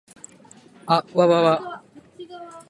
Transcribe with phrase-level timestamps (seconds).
[0.87, 1.83] あっわわわ